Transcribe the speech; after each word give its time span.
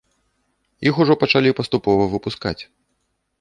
Іх 0.91 1.01
ужо 1.05 1.17
пачалі 1.23 1.51
паступова 1.59 2.09
выпускаць. 2.15 2.57